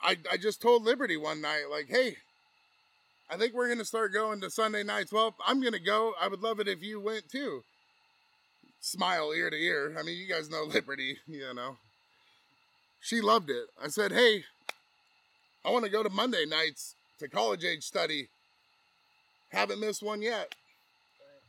[0.00, 2.16] I, I just told Liberty one night, like, hey,
[3.28, 5.12] I think we're going to start going to Sunday nights.
[5.12, 6.14] Well, I'm going to go.
[6.20, 7.62] I would love it if you went too.
[8.80, 9.96] Smile ear to ear.
[9.98, 11.76] I mean, you guys know Liberty, you know.
[13.00, 13.66] She loved it.
[13.82, 14.44] I said, hey,
[15.64, 18.28] I want to go to Monday nights to college age study.
[19.50, 20.54] Haven't missed one yet.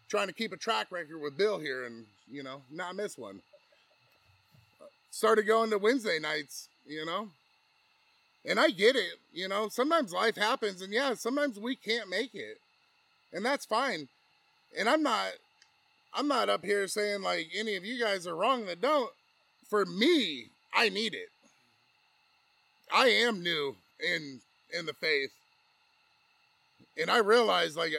[0.10, 3.42] Trying to keep a track record with Bill here and, you know, not miss one.
[5.12, 7.30] Started going to Wednesday nights, you know.
[8.46, 12.34] And I get it, you know, sometimes life happens and yeah, sometimes we can't make
[12.34, 12.58] it.
[13.34, 14.08] And that's fine.
[14.78, 15.32] And I'm not
[16.14, 19.12] I'm not up here saying like any of you guys are wrong that don't.
[19.70, 21.30] For me, I need it.
[22.94, 24.40] I am new in
[24.78, 25.32] in the faith.
[27.00, 27.94] And I realized like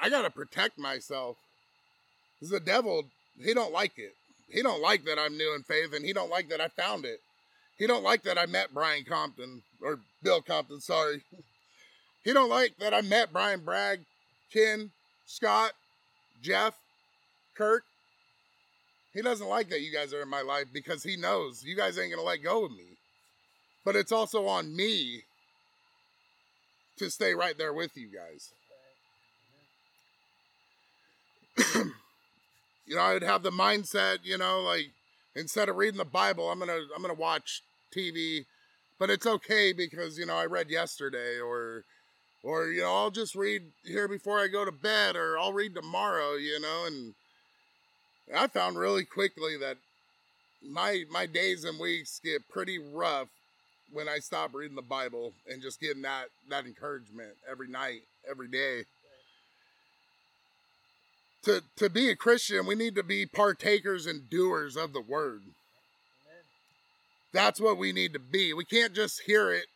[0.00, 1.36] I got to protect myself.
[2.40, 3.04] The devil,
[3.40, 4.14] he don't like it.
[4.48, 7.04] He don't like that I'm new in faith and he don't like that I found
[7.04, 7.20] it.
[7.78, 10.80] He don't like that I met Brian Compton or Bill Compton.
[10.80, 11.22] Sorry.
[12.24, 13.98] He don't like that I met Brian Bragg,
[14.52, 14.92] Ken,
[15.26, 15.72] Scott,
[16.40, 16.72] Jeff,
[17.56, 17.82] Kirk.
[19.12, 21.98] He doesn't like that you guys are in my life because he knows you guys
[21.98, 22.96] ain't gonna let go of me.
[23.84, 25.24] But it's also on me
[26.98, 28.52] to stay right there with you guys.
[32.86, 34.90] you know, I'd have the mindset, you know, like
[35.34, 37.62] instead of reading the Bible, I'm gonna I'm gonna watch
[37.94, 38.44] TV,
[38.98, 41.84] but it's okay because you know I read yesterday, or
[42.42, 45.74] or you know I'll just read here before I go to bed, or I'll read
[45.74, 47.14] tomorrow, you know, and
[48.34, 49.76] I found really quickly that
[50.62, 53.28] my my days and weeks get pretty rough
[53.92, 58.48] when I stop reading the Bible and just getting that that encouragement every night, every
[58.48, 58.84] day.
[61.44, 65.42] To to be a Christian, we need to be partakers and doers of the word.
[67.32, 68.52] That's what we need to be.
[68.52, 69.66] We can't just hear it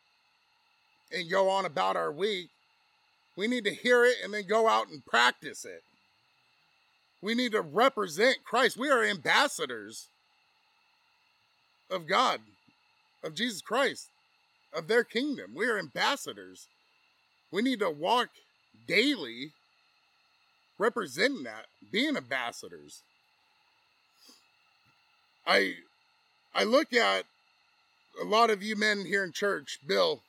[1.10, 2.50] and go on about our week.
[3.36, 5.82] We need to hear it and then go out and practice it.
[7.22, 8.76] We need to represent Christ.
[8.76, 10.08] We are ambassadors
[11.90, 12.40] of God,
[13.26, 14.08] of Jesus Christ,
[14.72, 15.52] of their kingdom.
[15.54, 16.68] We are ambassadors.
[17.50, 18.28] We need to walk
[18.86, 19.52] daily
[20.78, 23.02] representing that, being ambassadors.
[25.46, 25.74] I
[26.54, 27.24] I look at
[28.22, 30.22] a lot of you men here in church, Bill,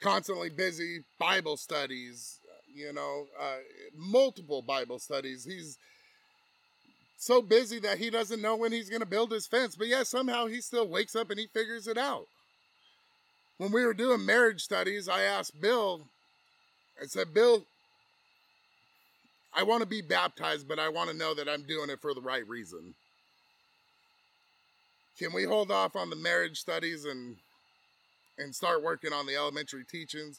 [0.00, 2.38] constantly busy, Bible studies,
[2.72, 3.58] you know, uh,
[3.96, 5.44] multiple Bible studies.
[5.44, 5.78] He's
[7.18, 10.04] so busy that he doesn't know when he's going to build his fence, but yeah,
[10.04, 12.26] somehow he still wakes up and he figures it out.
[13.58, 16.02] When we were doing marriage studies, I asked Bill,
[17.02, 17.64] I said, Bill,
[19.52, 22.14] I want to be baptized, but I want to know that I'm doing it for
[22.14, 22.94] the right reason.
[25.18, 27.36] Can we hold off on the marriage studies and
[28.38, 30.38] and start working on the elementary teachings?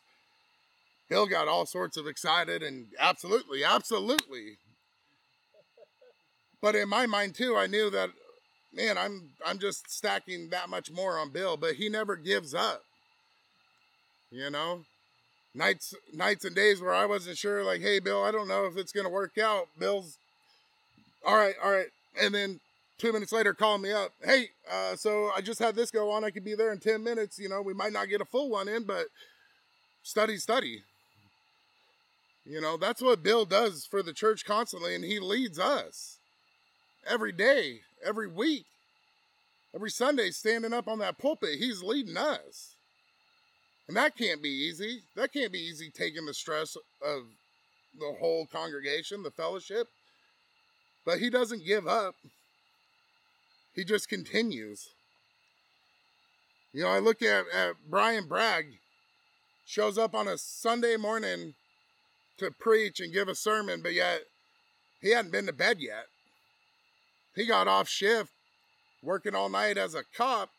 [1.09, 4.57] Bill got all sorts of excited and absolutely, absolutely.
[6.61, 8.09] But in my mind too, I knew that
[8.73, 12.83] man, I'm I'm just stacking that much more on Bill, but he never gives up.
[14.31, 14.85] You know?
[15.55, 18.77] Nights nights and days where I wasn't sure like, "Hey Bill, I don't know if
[18.77, 20.17] it's to work out." Bill's
[21.25, 21.87] all right, all right.
[22.21, 22.59] And then
[22.99, 26.23] two minutes later calling me up hey uh, so i just had this go on
[26.23, 28.49] i could be there in 10 minutes you know we might not get a full
[28.49, 29.05] one in but
[30.03, 30.83] study study
[32.45, 36.18] you know that's what bill does for the church constantly and he leads us
[37.07, 38.65] every day every week
[39.75, 42.75] every sunday standing up on that pulpit he's leading us
[43.87, 47.23] and that can't be easy that can't be easy taking the stress of
[47.99, 49.87] the whole congregation the fellowship
[51.05, 52.15] but he doesn't give up
[53.79, 54.89] he just continues.
[56.73, 58.65] You know, I look at, at Brian Bragg,
[59.65, 61.53] shows up on a Sunday morning
[62.39, 64.23] to preach and give a sermon, but yet
[65.01, 66.07] he hadn't been to bed yet.
[67.39, 68.33] He got off shift,
[69.01, 70.49] working all night as a cop,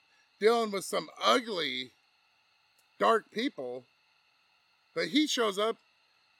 [0.40, 1.90] dealing with some ugly,
[2.98, 3.84] dark people.
[4.94, 5.76] But he shows up,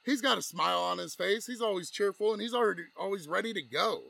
[0.03, 3.53] he's got a smile on his face, he's always cheerful, and he's already always ready
[3.53, 4.01] to go.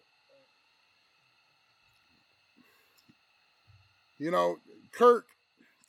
[4.21, 4.59] You know,
[4.93, 5.25] Kirk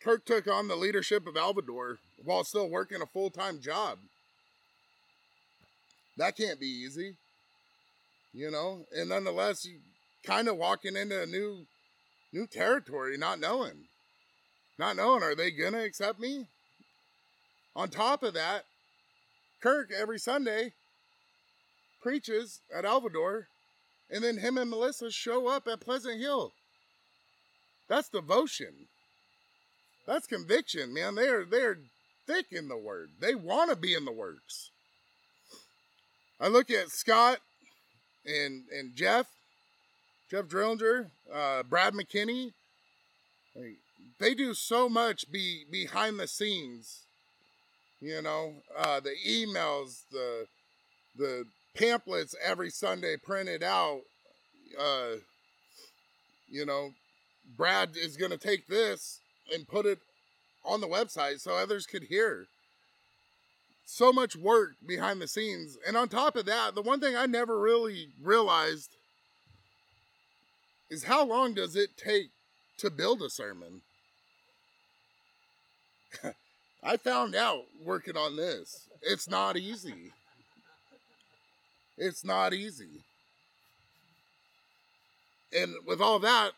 [0.03, 3.99] Kirk took on the leadership of Alvador while still working a full-time job.
[6.17, 7.13] That can't be easy.
[8.33, 9.81] You know, and nonetheless, you
[10.23, 11.65] kind of walking into a new
[12.33, 13.85] new territory, not knowing.
[14.77, 16.47] Not knowing, are they gonna accept me?
[17.75, 18.65] On top of that,
[19.61, 20.73] Kirk every Sunday
[22.01, 23.43] preaches at Alvador,
[24.09, 26.53] and then him and Melissa show up at Pleasant Hill.
[27.87, 28.87] That's devotion.
[30.07, 31.15] That's conviction, man.
[31.15, 31.77] They're they're
[32.25, 33.09] thick in the word.
[33.19, 34.71] They want to be in the works.
[36.39, 37.39] I look at Scott
[38.25, 39.27] and and Jeff,
[40.31, 42.53] Jeff Drillinger, uh, Brad McKinney.
[44.17, 47.01] They do so much be behind the scenes.
[47.99, 50.47] You know, uh, the emails, the
[51.17, 51.43] the
[51.75, 54.03] pamphlets every Sunday printed out.
[54.79, 55.15] Uh,
[56.49, 56.91] you know,
[57.57, 59.19] Brad is going to take this
[59.53, 59.99] and put it
[60.63, 62.45] on the website so others could hear.
[63.85, 65.77] So much work behind the scenes.
[65.85, 68.91] And on top of that, the one thing I never really realized
[70.91, 72.31] is how long does it take
[72.77, 73.81] to build a sermon?
[76.83, 78.89] I found out working on this.
[79.01, 80.11] It's not easy.
[81.97, 83.03] It's not easy.
[85.53, 86.51] And with all that,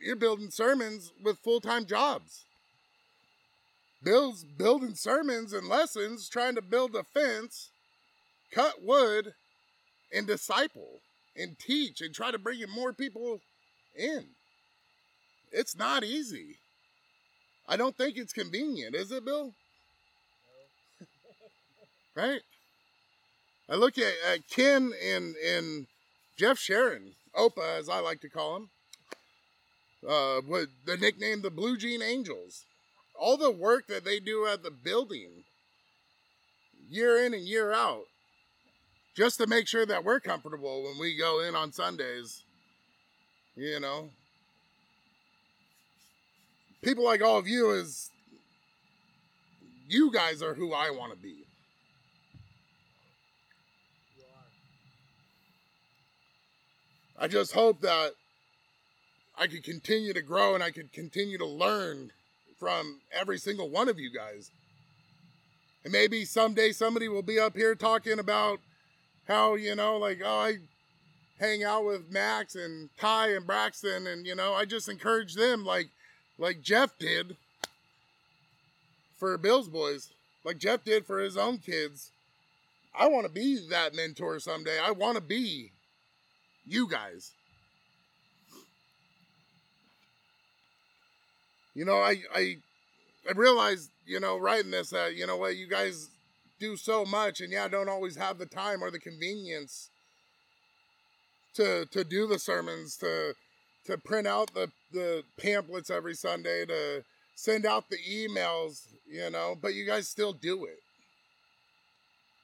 [0.00, 2.44] you're building sermons with full time jobs.
[4.02, 7.70] Bill's building sermons and lessons, trying to build a fence,
[8.52, 9.34] cut wood,
[10.14, 11.00] and disciple
[11.36, 13.40] and teach and try to bring in more people
[13.96, 14.26] in.
[15.52, 16.56] It's not easy.
[17.68, 19.52] I don't think it's convenient, is it, Bill?
[22.16, 22.40] right?
[23.68, 25.86] I look at, at Ken and, and
[26.36, 28.70] Jeff Sharon, Opa, as I like to call him,
[30.08, 32.64] uh, with the nickname the Blue Jean Angels.
[33.14, 35.44] All the work that they do at the building,
[36.88, 38.04] year in and year out,
[39.14, 42.44] just to make sure that we're comfortable when we go in on Sundays.
[43.56, 44.10] You know,
[46.82, 48.10] people like all of you is
[49.88, 51.44] you guys are who I want to be.
[57.18, 58.12] I just hope that
[59.36, 62.12] I could continue to grow and I could continue to learn
[62.58, 64.50] from every single one of you guys.
[65.84, 68.60] And maybe someday somebody will be up here talking about
[69.30, 70.56] how, you know, like, oh, I
[71.38, 75.64] hang out with Max and Ty and Braxton and, you know, I just encourage them
[75.64, 75.88] like
[76.36, 77.36] like Jeff did
[79.16, 80.12] for Bill's boys,
[80.44, 82.10] like Jeff did for his own kids.
[82.98, 84.78] I want to be that mentor someday.
[84.82, 85.70] I want to be
[86.66, 87.32] you guys.
[91.74, 92.56] You know, I I
[93.28, 96.08] I realized, you know, writing this that, you know what, you guys
[96.60, 99.90] do so much and yeah, don't always have the time or the convenience
[101.54, 103.34] to to do the sermons, to
[103.86, 107.02] to print out the the pamphlets every Sunday, to
[107.34, 110.78] send out the emails, you know, but you guys still do it.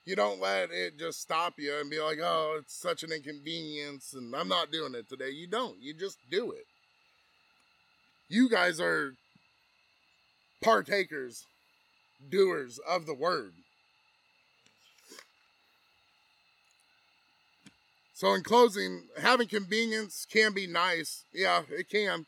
[0.06, 4.14] You don't let it just stop you and be like, oh, it's such an inconvenience
[4.14, 5.30] and I'm not doing it today.
[5.30, 5.82] You don't.
[5.82, 6.64] You just do it.
[8.28, 9.12] You guys are
[10.62, 11.44] partakers,
[12.30, 13.52] doers of the word.
[18.16, 21.24] So, in closing, having convenience can be nice.
[21.34, 22.24] Yeah, it can.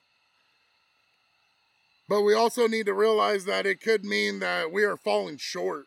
[2.09, 5.87] But we also need to realize that it could mean that we are falling short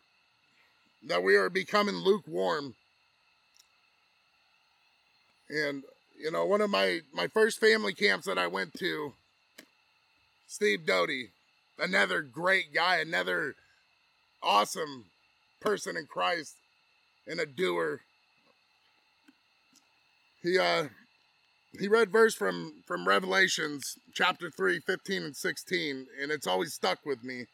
[1.06, 2.74] that we are becoming lukewarm.
[5.48, 5.82] And
[6.18, 9.14] you know, one of my my first family camps that I went to,
[10.46, 11.30] Steve Doty,
[11.78, 13.54] another great guy, another
[14.42, 15.06] awesome
[15.60, 16.54] person in Christ,
[17.26, 18.00] and a doer.
[20.42, 20.88] He uh
[21.78, 26.98] he read verse from from Revelations chapter 3, 15 and 16, and it's always stuck
[27.06, 27.46] with me.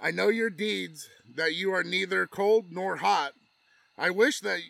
[0.00, 3.32] I know your deeds, that you are neither cold nor hot.
[3.98, 4.60] I wish that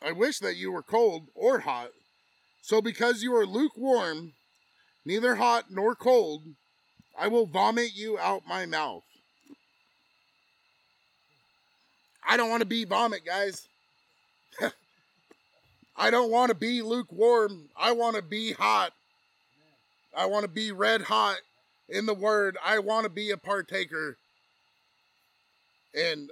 [0.00, 1.88] I wish that you were cold or hot.
[2.62, 4.34] So because you are lukewarm,
[5.04, 6.42] neither hot nor cold,
[7.18, 9.04] I will vomit you out my mouth.
[12.26, 13.68] I don't want to be vomit, guys.
[15.96, 17.68] I don't want to be lukewarm.
[17.76, 18.92] I want to be hot.
[20.16, 21.36] I want to be red hot
[21.88, 22.56] in the word.
[22.64, 24.16] I want to be a partaker
[25.94, 26.30] and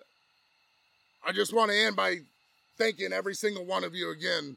[1.25, 2.19] I just want to end by
[2.79, 4.57] thanking every single one of you again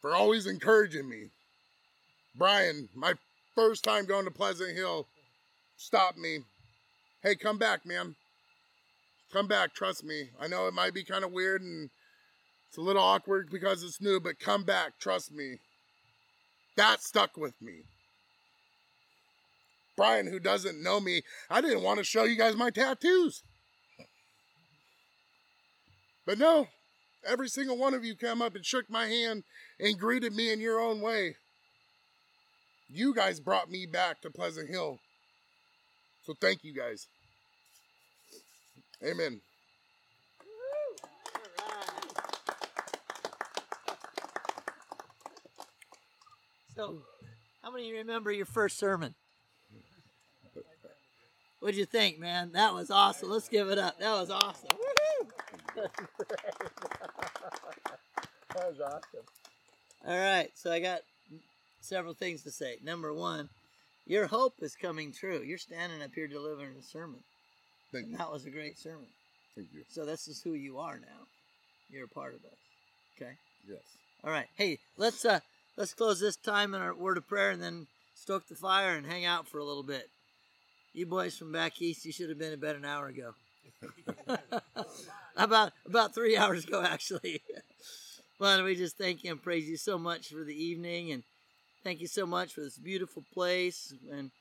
[0.00, 1.30] for always encouraging me.
[2.36, 3.14] Brian, my
[3.54, 5.06] first time going to Pleasant Hill,
[5.76, 6.40] stopped me.
[7.22, 8.14] Hey, come back, man.
[9.32, 10.30] Come back, trust me.
[10.40, 11.90] I know it might be kind of weird and
[12.68, 15.58] it's a little awkward because it's new, but come back, trust me.
[16.76, 17.84] That stuck with me.
[19.96, 23.42] Brian, who doesn't know me, I didn't want to show you guys my tattoos.
[26.26, 26.68] But no,
[27.26, 29.44] every single one of you came up and shook my hand
[29.80, 31.36] and greeted me in your own way.
[32.88, 34.98] You guys brought me back to Pleasant Hill.
[36.24, 37.08] So thank you guys.
[39.04, 39.40] Amen.
[46.74, 47.02] So,
[47.62, 49.14] how many remember your first sermon?
[51.60, 52.52] What'd you think, man?
[52.52, 53.30] That was awesome.
[53.30, 53.98] Let's give it up.
[53.98, 54.68] That was awesome.
[55.76, 55.90] that
[58.54, 59.24] was awesome.
[60.06, 61.00] All right, so I got
[61.86, 62.78] several things to say.
[62.82, 63.48] Number one,
[64.06, 65.42] your hope is coming true.
[65.44, 67.20] You're standing up here delivering a sermon.
[67.92, 68.16] Thank you.
[68.16, 69.06] That was a great sermon.
[69.54, 69.82] Thank you.
[69.88, 71.26] So this is who you are now.
[71.90, 72.58] You're a part of us.
[73.16, 73.32] Okay.
[73.68, 73.80] Yes.
[74.24, 74.46] All right.
[74.56, 75.40] Hey, let's uh
[75.76, 79.06] let's close this time in our word of prayer and then stoke the fire and
[79.06, 80.08] hang out for a little bit.
[80.92, 83.34] You boys from back east, you should have been in bed an hour ago.
[85.36, 87.42] about about three hours ago, actually.
[88.38, 91.22] well, we just thank you and praise you so much for the evening, and
[91.86, 93.94] thank you so much for this beautiful place.
[94.10, 94.32] And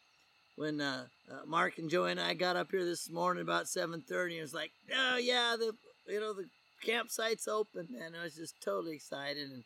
[0.55, 4.01] when uh, uh, Mark and Joey and I got up here this morning about seven
[4.01, 5.73] thirty, it was like, oh yeah, the
[6.11, 6.47] you know the
[6.83, 9.63] campsite's open, and I was just totally excited, and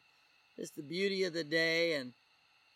[0.57, 2.11] just the beauty of the day and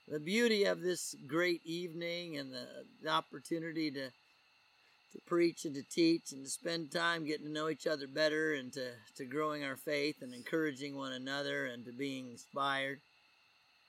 [0.07, 2.65] the beauty of this great evening and the,
[3.03, 7.67] the opportunity to to preach and to teach and to spend time getting to know
[7.67, 11.91] each other better and to, to growing our faith and encouraging one another and to
[11.91, 12.99] being inspired.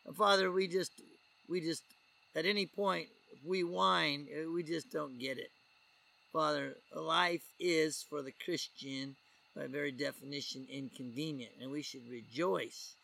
[0.06, 0.92] And Father, we just
[1.48, 1.82] we just
[2.34, 3.08] at any point
[3.44, 5.50] we whine, eh, we just don't get it.
[6.32, 9.14] Father, life is for the Christian
[9.54, 12.94] by very definition inconvenient, and we should rejoice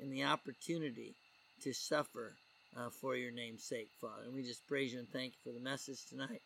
[0.00, 1.14] in the opportunity
[1.62, 2.32] to suffer
[2.76, 4.22] uh, for your name's sake, Father.
[4.24, 6.40] And we just praise you and thank you for the message tonight.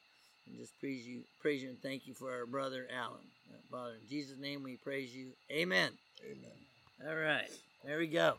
[0.47, 3.21] And just praise you, praise you and thank you for our brother Alan.
[3.49, 5.29] Uh, Father, in Jesus' name we praise you.
[5.51, 5.91] Amen.
[6.25, 7.09] Amen.
[7.09, 7.51] All right.
[7.85, 8.35] There we go.